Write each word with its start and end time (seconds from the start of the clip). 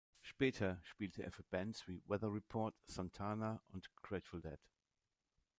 Später 0.23 0.79
spielte 0.81 1.21
er 1.21 1.31
für 1.31 1.43
Bands 1.43 1.87
wie 1.87 2.01
Weather 2.07 2.33
Report, 2.33 2.73
Santana 2.87 3.61
und 3.71 3.87
Grateful 4.01 4.41
Dead. 4.41 4.57